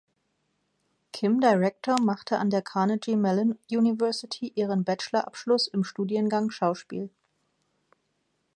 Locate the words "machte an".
2.01-2.49